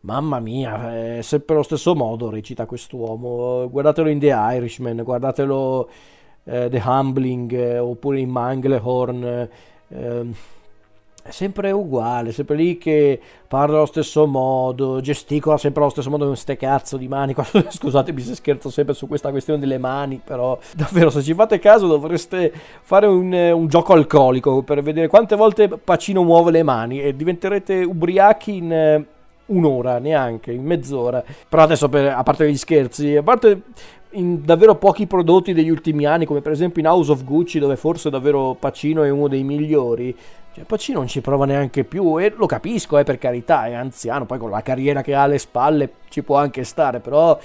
[0.00, 3.68] Mamma mia, è sempre lo stesso modo recita quest'uomo.
[3.68, 5.90] Guardatelo in The Irishman, guardatelo
[6.44, 9.48] eh, The Humbling eh, oppure in Manglehorn.
[9.88, 10.26] Eh,
[11.28, 16.24] è sempre uguale, sempre lì che parla allo stesso modo, gesticola sempre allo stesso modo
[16.24, 17.34] con ste cazzo di mani.
[17.68, 21.86] Scusatemi se scherzo sempre su questa questione delle mani, però davvero se ci fate caso
[21.86, 27.14] dovreste fare un, un gioco alcolico per vedere quante volte Pacino muove le mani e
[27.14, 29.06] diventerete ubriachi in eh,
[29.48, 31.22] un'ora, neanche, in mezz'ora.
[31.46, 33.62] Però adesso, per, a parte gli scherzi, a parte
[34.12, 37.76] in davvero pochi prodotti degli ultimi anni, come per esempio in House of Gucci, dove
[37.76, 40.16] forse davvero Pacino è uno dei migliori,
[40.54, 44.26] cioè, Pacino non ci prova neanche più e lo capisco, eh, per carità, è anziano,
[44.26, 47.38] poi con la carriera che ha alle spalle ci può anche stare, però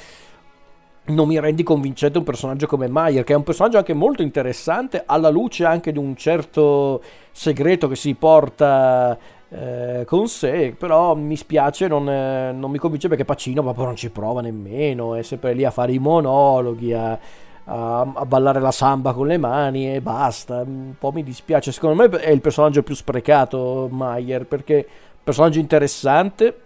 [1.06, 5.04] non mi rendi convincente un personaggio come Mayer, che è un personaggio anche molto interessante,
[5.06, 9.18] alla luce anche di un certo segreto che si porta
[9.54, 13.96] eh, con sé, però mi spiace, non, eh, non, mi convince perché Pacino proprio non
[13.96, 17.20] ci prova nemmeno, è sempre lì a fare i monologhi, a
[17.66, 20.62] a, a, ballare la samba con le mani e basta.
[20.62, 21.72] Un po' mi dispiace.
[21.72, 24.86] Secondo me è il personaggio più sprecato, Mayer, perché
[25.24, 26.58] personaggio interessante,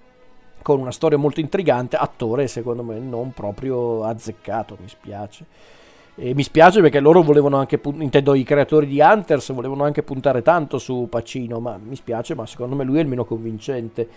[0.62, 5.45] con una storia molto intrigante, attore secondo me non proprio azzeccato, mi spiace.
[6.20, 10.42] E mi spiace perché loro volevano anche, intendo i creatori di Hunters, volevano anche puntare
[10.42, 14.10] tanto su Pacino, ma mi spiace, ma secondo me lui è il meno convincente.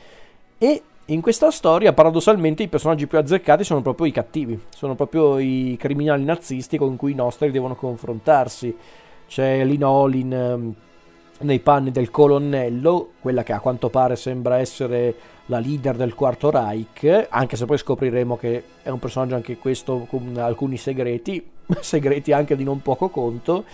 [0.56, 5.38] E in questa storia, paradossalmente, i personaggi più azzeccati sono proprio i cattivi, sono proprio
[5.38, 8.74] i criminali nazisti con cui i nostri devono confrontarsi.
[9.26, 10.74] C'è Linolin ehm,
[11.40, 15.14] nei panni del colonnello, quella che a quanto pare sembra essere
[15.46, 20.06] la leader del quarto Reich, anche se poi scopriremo che è un personaggio anche questo
[20.08, 21.44] con alcuni segreti,
[21.80, 23.64] segreti anche di non poco conto.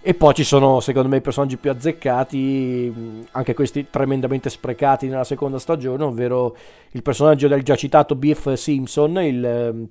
[0.00, 5.24] E poi ci sono, secondo me, i personaggi più azzeccati, anche questi tremendamente sprecati nella
[5.24, 6.56] seconda stagione, ovvero
[6.92, 9.88] il personaggio del già citato Biff Simpson, il,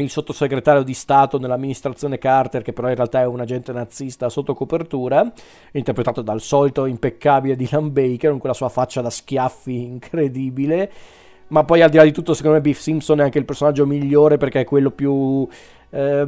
[0.00, 4.54] il sottosegretario di Stato nell'amministrazione Carter, che però in realtà è un agente nazista sotto
[4.54, 5.32] copertura,
[5.72, 10.90] interpretato dal solito impeccabile Dylan Baker, con quella sua faccia da schiaffi incredibile.
[11.48, 13.86] Ma poi al di là di tutto, secondo me Biff Simpson è anche il personaggio
[13.86, 15.48] migliore perché è quello più...
[15.90, 16.26] Eh,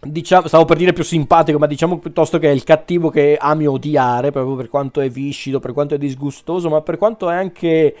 [0.00, 3.66] diciamo, stavo per dire più simpatico, ma diciamo piuttosto che è il cattivo che ami
[3.66, 7.94] odiare, proprio per quanto è viscido, per quanto è disgustoso, ma per quanto è anche,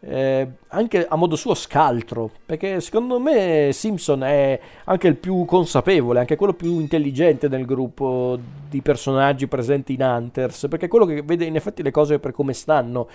[0.00, 2.30] eh, anche a modo suo scaltro.
[2.44, 8.38] Perché secondo me Simpson è anche il più consapevole, anche quello più intelligente del gruppo
[8.68, 12.32] di personaggi presenti in Hunters, perché è quello che vede in effetti le cose per
[12.32, 13.08] come stanno.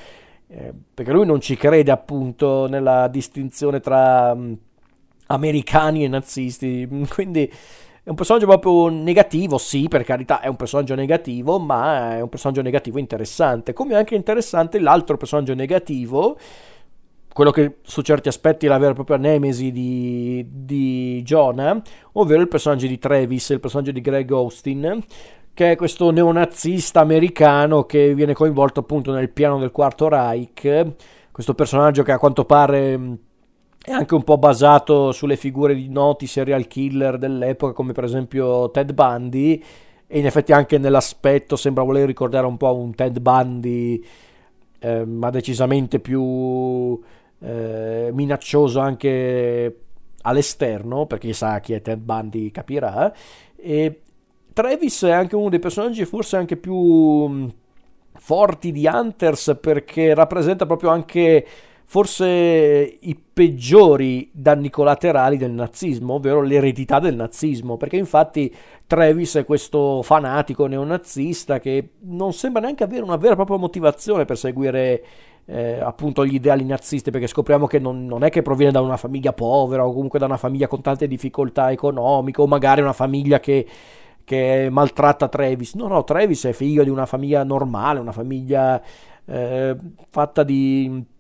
[0.48, 4.56] Eh, perché lui non ci crede appunto nella distinzione tra um,
[5.28, 7.52] americani e nazisti, quindi
[8.04, 12.30] è un personaggio proprio negativo, sì, per carità, è un personaggio negativo, ma è un
[12.30, 13.74] personaggio negativo interessante.
[13.74, 16.38] Come è anche interessante l'altro personaggio negativo,
[17.36, 21.82] quello che su certi aspetti è la vera e propria nemesi di, di Jonah,
[22.13, 25.04] ovvero il personaggio di Travis, il personaggio di Greg Austin,
[25.54, 30.93] che è questo neonazista americano che viene coinvolto appunto nel piano del quarto Reich,
[31.30, 33.17] questo personaggio che a quanto pare
[33.84, 38.71] è anche un po' basato sulle figure di noti serial killer dell'epoca, come per esempio
[38.71, 39.62] Ted Bundy,
[40.08, 44.02] e in effetti anche nell'aspetto sembra voler ricordare un po' un Ted Bundy,
[44.80, 47.02] eh, ma decisamente più
[47.39, 49.80] eh, minaccioso anche
[50.21, 53.13] all'esterno, perché sa chi è Ted Bundy capirà,
[53.56, 54.02] e
[54.54, 57.48] Travis è anche uno dei personaggi forse anche più mm,
[58.13, 61.45] forti di Hunters perché rappresenta proprio anche
[61.88, 62.26] forse
[63.00, 68.54] i peggiori danni collaterali del nazismo, ovvero l'eredità del nazismo, perché infatti
[68.88, 74.26] Travis è questo fanatico neonazista che non sembra neanche avere una vera e propria motivazione
[74.26, 75.04] per seguire
[75.45, 78.97] eh, appunto gli ideali nazisti, perché scopriamo che non, non, è che proviene da una
[78.97, 83.39] famiglia povera o comunque da una famiglia con tante difficoltà economiche o magari una famiglia
[83.39, 83.65] che
[84.23, 85.75] che maltratta Travis.
[85.75, 88.81] No, no, Travis è figlio di una famiglia normale, una famiglia
[89.25, 89.75] eh,
[90.10, 91.13] fatta di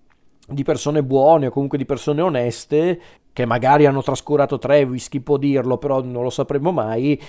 [0.47, 2.99] di persone buone o comunque di persone oneste
[3.33, 7.21] che magari hanno trascurato Travis, chi può dirlo, però non lo sapremo mai.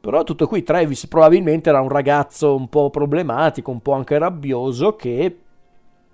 [0.00, 4.94] Però tutto qui, Travis probabilmente era un ragazzo un po' problematico, un po' anche rabbioso,
[4.94, 5.36] che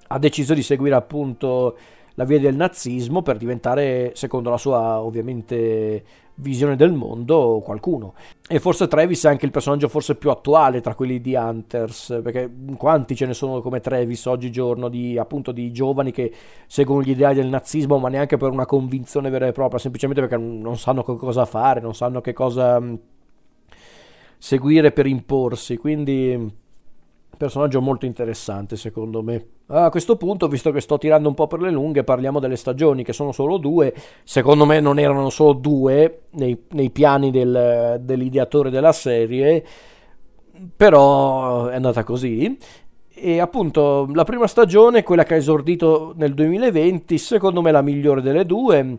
[0.09, 1.77] ha deciso di seguire appunto
[2.17, 6.05] la via del nazismo per diventare, secondo la sua ovviamente
[6.37, 8.15] visione del mondo, qualcuno.
[8.49, 12.51] E forse Travis è anche il personaggio forse più attuale tra quelli di Hunters, perché
[12.77, 16.33] quanti ce ne sono come Travis oggigiorno, di, appunto di giovani che
[16.67, 20.37] seguono gli ideali del nazismo, ma neanche per una convinzione vera e propria, semplicemente perché
[20.37, 22.81] non sanno che cosa fare, non sanno che cosa
[24.39, 26.63] seguire per imporsi, quindi
[27.37, 29.47] personaggio molto interessante secondo me.
[29.67, 33.03] A questo punto, visto che sto tirando un po' per le lunghe, parliamo delle stagioni,
[33.03, 33.95] che sono solo due.
[34.23, 39.65] Secondo me non erano solo due nei, nei piani del, dell'ideatore della serie,
[40.77, 42.59] però è andata così.
[43.17, 47.81] E appunto la prima stagione, quella che ha esordito nel 2020, secondo me è la
[47.81, 48.99] migliore delle due.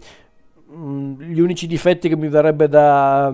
[0.73, 3.31] Mm, gli unici difetti che mi verrebbe da,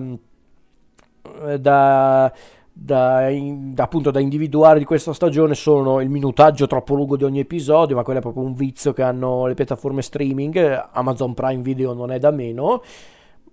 [1.58, 2.32] da
[2.72, 7.24] da, in, da, appunto da individuare di questa stagione sono il minutaggio troppo lungo di
[7.24, 11.62] ogni episodio, ma quello è proprio un vizio che hanno le piattaforme streaming, Amazon Prime
[11.62, 12.82] Video non è da meno,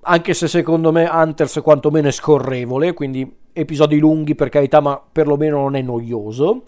[0.01, 5.58] anche se secondo me Hunters quantomeno è scorrevole, quindi episodi lunghi per carità, ma perlomeno
[5.58, 6.63] non è noioso.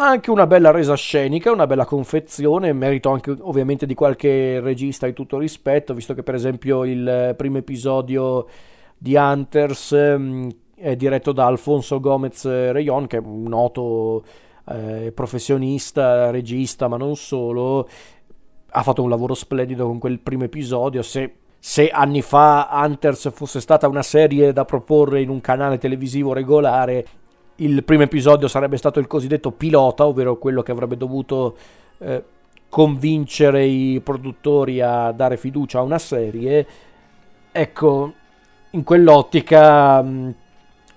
[0.00, 5.06] Ha anche una bella resa scenica, una bella confezione, merito anche ovviamente di qualche regista
[5.06, 8.46] di tutto rispetto, visto che per esempio il primo episodio
[8.96, 14.22] di Hunters mm, è diretto da Alfonso Gomez Rayon, che è un noto
[14.68, 17.88] eh, professionista, regista, ma non solo.
[18.70, 21.02] Ha fatto un lavoro splendido con quel primo episodio.
[21.02, 26.32] Se, se anni fa Hunters fosse stata una serie da proporre in un canale televisivo
[26.32, 27.06] regolare,
[27.56, 31.56] il primo episodio sarebbe stato il cosiddetto pilota, ovvero quello che avrebbe dovuto
[31.98, 32.22] eh,
[32.68, 36.66] convincere i produttori a dare fiducia a una serie.
[37.50, 38.12] Ecco,
[38.70, 40.04] in quell'ottica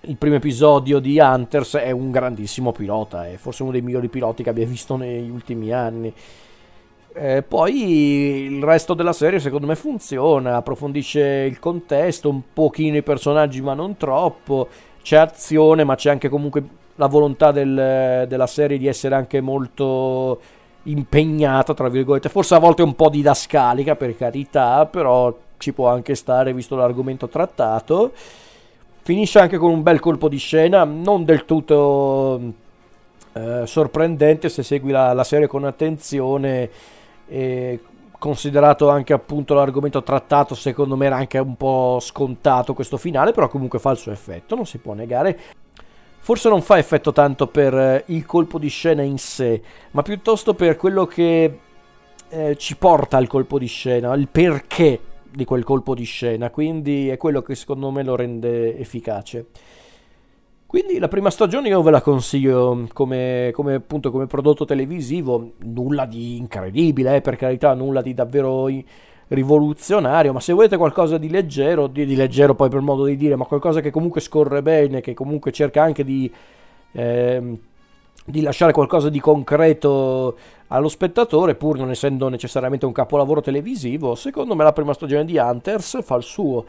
[0.02, 4.42] il primo episodio di Hunters è un grandissimo pilota, è forse uno dei migliori piloti
[4.42, 6.12] che abbia visto negli ultimi anni.
[7.14, 13.04] Eh, poi il resto della serie secondo me funziona, approfondisce il contesto, un pochino i
[13.04, 14.70] personaggi ma non troppo,
[15.04, 16.64] c'è azione ma c'è anche comunque
[16.96, 20.40] la volontà del, della serie di essere anche molto
[20.84, 26.16] impegnata, tra virgolette, forse a volte un po' didascalica per carità, però ci può anche
[26.16, 28.14] stare visto l'argomento trattato.
[29.04, 32.40] Finisce anche con un bel colpo di scena, non del tutto
[33.34, 36.70] eh, sorprendente se segui la, la, serie con attenzione.
[37.28, 37.80] E
[38.22, 43.48] considerato anche appunto l'argomento trattato, secondo me era anche un po' scontato questo finale, però
[43.48, 45.40] comunque fa il suo effetto, non si può negare.
[46.20, 49.60] Forse non fa effetto tanto per eh, il colpo di scena in sé,
[49.90, 51.60] ma piuttosto per quello che
[52.30, 55.00] eh, ci porta al colpo di scena, il perché
[55.32, 59.48] di quel colpo di scena, quindi è quello che secondo me lo rende efficace.
[60.66, 66.06] Quindi la prima stagione io ve la consiglio come, come, appunto, come prodotto televisivo, nulla
[66.06, 68.70] di incredibile, eh, per carità, nulla di davvero
[69.28, 73.36] rivoluzionario, ma se volete qualcosa di leggero, di, di, leggero poi per modo di dire,
[73.36, 76.32] ma qualcosa che comunque scorre bene, che comunque cerca anche di,
[76.94, 77.60] eh,
[78.26, 84.56] di lasciare qualcosa di concreto allo spettatore, pur non essendo necessariamente un capolavoro televisivo, secondo
[84.56, 86.66] me la prima stagione di Hunters fa il suo.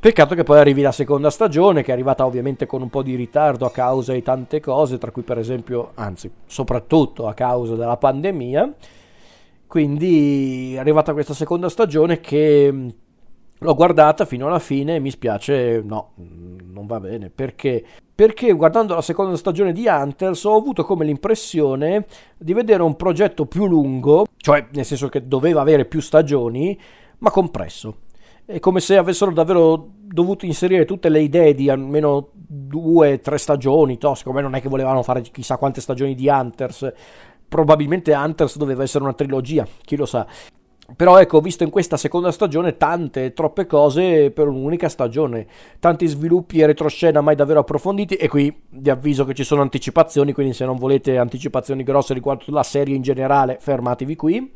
[0.00, 3.14] Peccato che poi arrivi la seconda stagione, che è arrivata ovviamente con un po' di
[3.14, 7.96] ritardo a causa di tante cose, tra cui per esempio, anzi, soprattutto a causa della
[7.96, 8.74] pandemia.
[9.66, 12.94] Quindi è arrivata questa seconda stagione che
[13.58, 17.30] l'ho guardata fino alla fine e mi spiace, no, non va bene.
[17.30, 17.84] Perché?
[18.14, 23.46] Perché guardando la seconda stagione di Hunters ho avuto come l'impressione di vedere un progetto
[23.46, 26.78] più lungo, cioè nel senso che doveva avere più stagioni,
[27.18, 27.96] ma compresso.
[28.44, 33.96] È come se avessero davvero dovuto inserire tutte le idee di almeno due, tre stagioni,
[33.96, 36.92] to, siccome non è che volevano fare chissà quante stagioni di Hunters,
[37.48, 40.26] probabilmente Hunters doveva essere una trilogia, chi lo sa.
[40.96, 45.46] Però ecco, ho visto in questa seconda stagione tante, troppe cose per un'unica stagione,
[45.80, 50.34] tanti sviluppi e retroscena mai davvero approfonditi e qui vi avviso che ci sono anticipazioni,
[50.34, 54.52] quindi se non volete anticipazioni grosse riguardo la serie in generale, fermatevi qui.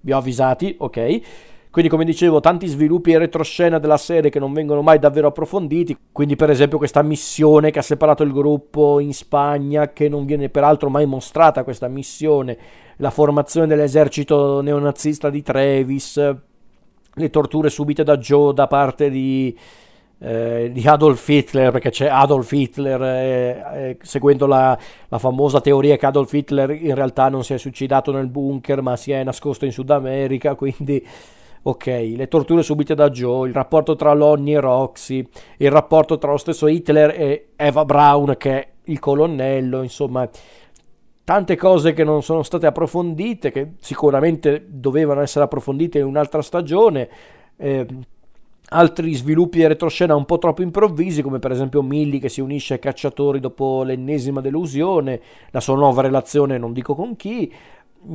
[0.00, 1.20] Vi ho avvisati, ok?
[1.78, 5.96] Quindi, come dicevo, tanti sviluppi e retroscena della serie che non vengono mai davvero approfonditi.
[6.10, 10.48] Quindi, per esempio, questa missione che ha separato il gruppo in Spagna, che non viene
[10.48, 12.58] peraltro mai mostrata questa missione,
[12.96, 16.16] la formazione dell'esercito neonazista di Travis,
[17.14, 19.56] le torture subite da Joe da parte di,
[20.18, 24.76] eh, di Adolf Hitler, perché c'è Adolf Hitler, eh, eh, seguendo la,
[25.06, 28.96] la, famosa teoria che Adolf Hitler in realtà non si è suicidato nel bunker, ma
[28.96, 31.06] si è nascosto in Sud America, quindi
[31.62, 35.26] ok, le torture subite da Joe, il rapporto tra Lonnie e Roxy,
[35.58, 40.28] il rapporto tra lo stesso Hitler e Eva Braun che è il colonnello, insomma,
[41.24, 47.08] tante cose che non sono state approfondite, che sicuramente dovevano essere approfondite in un'altra stagione.
[47.56, 47.86] Eh,
[48.70, 52.74] altri sviluppi di retroscena un po' troppo improvvisi, come per esempio Millie che si unisce
[52.74, 57.52] ai cacciatori dopo l'ennesima delusione, la sua nuova relazione non dico con chi.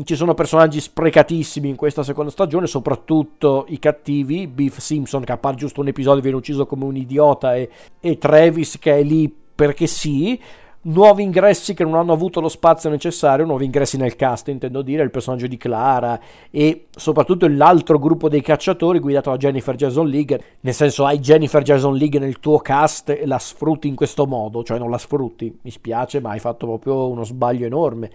[0.04, 5.58] Ci sono personaggi sprecatissimi in questa seconda stagione, soprattutto i cattivi, Beef Simpson che appare
[5.58, 7.70] giusto un episodio viene ucciso come un idiota e,
[8.00, 10.40] e Travis che è lì perché sì,
[10.84, 15.04] nuovi ingressi che non hanno avuto lo spazio necessario, nuovi ingressi nel cast, intendo dire,
[15.04, 16.20] il personaggio di Clara
[16.50, 21.62] e soprattutto l'altro gruppo dei cacciatori guidato da Jennifer Jason League, nel senso hai Jennifer
[21.62, 25.60] Jason League nel tuo cast e la sfrutti in questo modo, cioè non la sfrutti,
[25.62, 28.10] mi spiace, ma hai fatto proprio uno sbaglio enorme.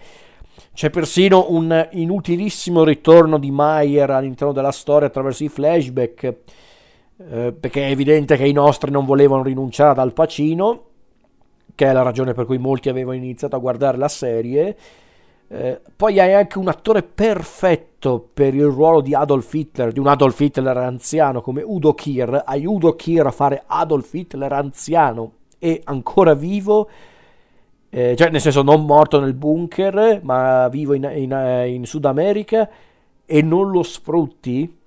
[0.73, 7.87] C'è persino un inutilissimo ritorno di Meyer all'interno della storia attraverso i flashback, eh, perché
[7.87, 10.83] è evidente che i nostri non volevano rinunciare ad Al Pacino
[11.79, 14.75] che è la ragione per cui molti avevano iniziato a guardare la serie.
[15.47, 20.07] Eh, poi hai anche un attore perfetto per il ruolo di Adolf Hitler, di un
[20.07, 22.43] Adolf Hitler anziano come Udo Kier.
[22.45, 26.89] Hai Udo Kier a fare Adolf Hitler anziano e ancora vivo,
[27.89, 32.69] eh, cioè nel senso non morto nel bunker, ma vivo in, in, in Sud America
[33.25, 34.77] e non lo sfrutti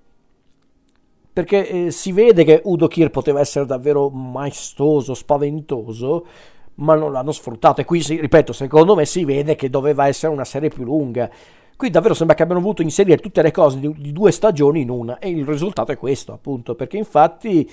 [1.33, 6.27] perché eh, si vede che Udo Kier poteva essere davvero maestoso, spaventoso,
[6.75, 7.81] ma non l'hanno sfruttato.
[7.81, 11.31] E qui, si, ripeto, secondo me si vede che doveva essere una serie più lunga.
[11.75, 14.91] Qui davvero sembra che abbiano voluto inserire tutte le cose di, di due stagioni in
[14.91, 17.69] una, e il risultato è questo, appunto, perché infatti.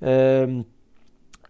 [0.00, 0.64] Ehm,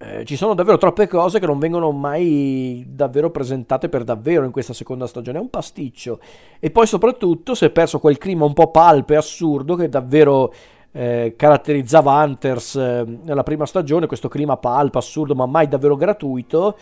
[0.01, 4.53] eh, ci sono davvero troppe cose che non vengono mai davvero presentate per davvero in
[4.53, 5.39] questa seconda stagione.
[5.39, 6.21] È un pasticcio.
[6.61, 10.53] E poi, soprattutto, si è perso quel clima un po' palpe assurdo che davvero
[10.93, 16.79] eh, caratterizzava Hunters eh, nella prima stagione, questo clima palpa, assurdo, ma mai davvero gratuito.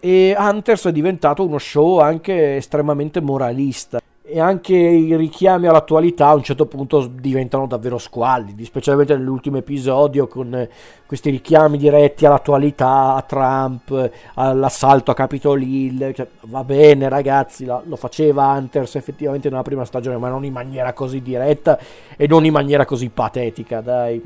[0.00, 6.34] E Hunters è diventato uno show anche estremamente moralista e anche i richiami all'attualità a
[6.34, 10.66] un certo punto diventano davvero squallidi, specialmente nell'ultimo episodio con
[11.04, 16.14] questi richiami diretti all'attualità, a Trump, all'assalto a Capitol Hill.
[16.14, 20.94] Cioè, va bene ragazzi, lo faceva Hunters effettivamente nella prima stagione, ma non in maniera
[20.94, 21.78] così diretta
[22.16, 24.22] e non in maniera così patetica, dai.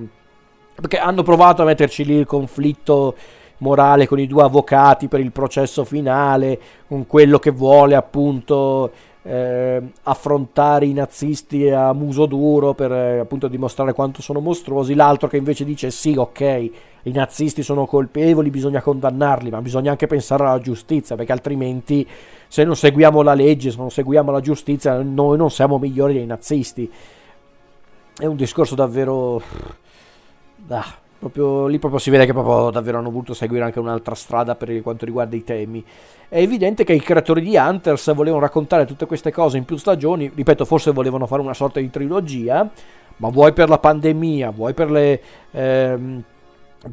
[0.76, 3.16] Perché hanno provato a metterci lì il conflitto
[3.58, 8.92] morale con i due avvocati per il processo finale, con quello che vuole appunto
[9.28, 15.28] eh, affrontare i nazisti a muso duro per eh, appunto dimostrare quanto sono mostruosi, l'altro
[15.28, 16.40] che invece dice sì, ok,
[17.02, 22.08] i nazisti sono colpevoli, bisogna condannarli, ma bisogna anche pensare alla giustizia, perché altrimenti
[22.48, 26.26] se non seguiamo la legge, se non seguiamo la giustizia, noi non siamo migliori dei
[26.26, 26.90] nazisti.
[28.18, 29.42] È un discorso davvero...
[30.68, 34.54] Ah, proprio, lì proprio si vede che proprio davvero hanno voluto seguire anche un'altra strada
[34.54, 35.84] per quanto riguarda i temi.
[36.28, 40.30] È evidente che i creatori di Hunters volevano raccontare tutte queste cose in più stagioni,
[40.34, 42.68] ripeto, forse volevano fare una sorta di trilogia,
[43.16, 45.20] ma vuoi per la pandemia, vuoi per le...
[45.50, 46.24] Ehm,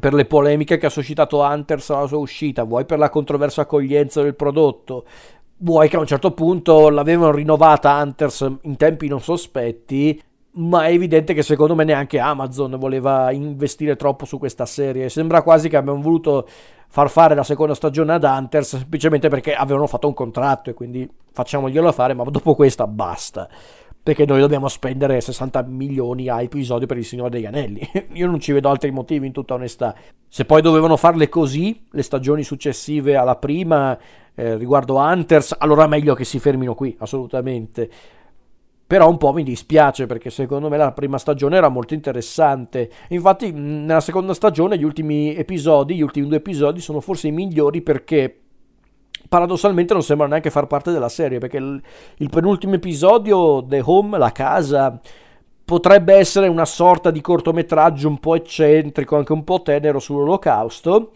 [0.00, 4.20] per le polemiche che ha suscitato Hunters alla sua uscita, vuoi per la controversa accoglienza
[4.20, 5.04] del prodotto,
[5.58, 10.20] vuoi che a un certo punto l'avevano rinnovata Hunters in tempi non sospetti
[10.56, 15.08] ma è evidente che secondo me neanche Amazon voleva investire troppo su questa serie.
[15.08, 16.46] Sembra quasi che abbiano voluto
[16.88, 21.08] far fare la seconda stagione ad Hunters semplicemente perché avevano fatto un contratto e quindi
[21.32, 23.48] facciamoglielo fare, ma dopo questa basta.
[24.02, 27.80] Perché noi dobbiamo spendere 60 milioni a episodio per il Signore degli Anelli.
[28.14, 29.94] Io non ci vedo altri motivi in tutta onestà.
[30.28, 33.98] Se poi dovevano farle così, le stagioni successive alla prima,
[34.34, 37.90] eh, riguardo Hunters, allora meglio che si fermino qui, assolutamente
[38.86, 42.88] però un po' mi dispiace perché secondo me la prima stagione era molto interessante.
[43.08, 47.82] Infatti, nella seconda stagione, gli ultimi episodi, gli ultimi due episodi, sono forse i migliori
[47.82, 48.42] perché
[49.28, 51.38] paradossalmente non sembrano neanche far parte della serie.
[51.38, 51.82] Perché il,
[52.18, 55.00] il penultimo episodio, The Home, la casa,
[55.64, 61.10] potrebbe essere una sorta di cortometraggio un po' eccentrico, anche un po' tenero sull'olocausto.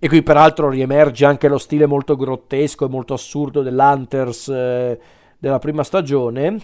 [0.00, 4.48] E qui, peraltro, riemerge anche lo stile molto grottesco e molto assurdo dell'Hunters.
[4.48, 4.98] Eh,
[5.44, 6.58] della prima stagione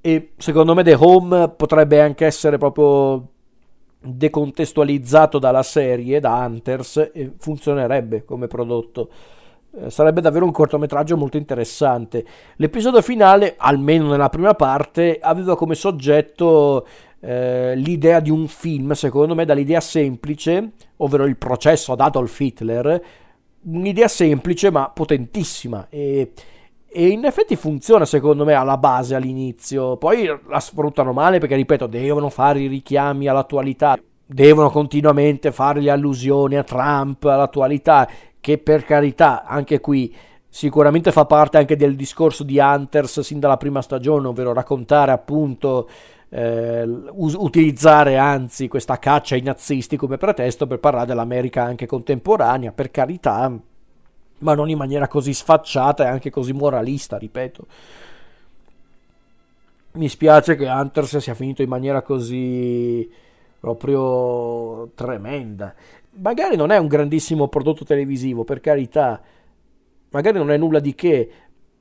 [0.00, 3.28] e secondo me The Home potrebbe anche essere proprio
[4.02, 9.10] decontestualizzato dalla serie, da Hunters, e funzionerebbe come prodotto.
[9.72, 12.24] Eh, sarebbe davvero un cortometraggio molto interessante.
[12.56, 16.86] L'episodio finale, almeno nella prima parte, aveva come soggetto
[17.20, 23.02] eh, l'idea di un film, secondo me, dall'idea semplice, ovvero il processo ad Adolf Hitler,
[23.62, 26.32] un'idea semplice ma potentissima e
[26.92, 31.86] E in effetti funziona secondo me alla base all'inizio, poi la sfruttano male perché ripeto
[31.86, 38.08] devono fare i richiami all'attualità, devono continuamente fare le allusioni a Trump, all'attualità,
[38.40, 40.12] che per carità anche qui
[40.48, 45.88] sicuramente fa parte anche del discorso di Hunters sin dalla prima stagione, ovvero raccontare appunto
[46.28, 46.82] eh,
[47.12, 52.90] us- utilizzare anzi questa caccia ai nazisti come pretesto per parlare dell'America anche contemporanea, per
[52.90, 53.56] carità,
[54.40, 57.66] ma non in maniera così sfacciata e anche così moralista, ripeto.
[59.92, 63.10] Mi spiace che Hunters sia finito in maniera così
[63.58, 65.74] proprio tremenda.
[66.12, 69.20] Magari non è un grandissimo prodotto televisivo, per carità,
[70.10, 71.30] magari non è nulla di che,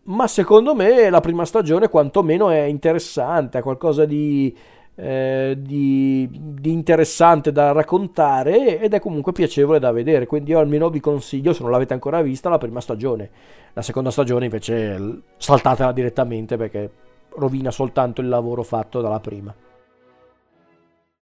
[0.04, 4.56] ma secondo me la prima stagione quantomeno è interessante, ha qualcosa di,
[5.02, 10.90] eh, di, di, interessante da raccontare ed è comunque piacevole da vedere, quindi io almeno
[10.90, 13.30] vi consiglio, se non l'avete ancora vista, la prima stagione.
[13.74, 16.92] La seconda stagione invece saltatela direttamente perché
[17.36, 19.56] rovina soltanto il lavoro fatto dalla prima.